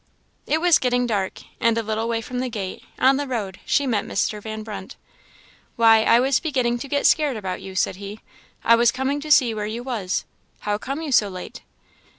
[0.47, 3.85] It was getting dark, and a little way from the gate, on the road, she
[3.85, 4.41] met Mr.
[4.41, 4.95] Van Brunt.
[5.75, 8.19] "Why, I was beginning to get scared about you," said he.
[8.63, 10.25] "I was coming to see where you was.
[10.61, 11.61] How come you so late?"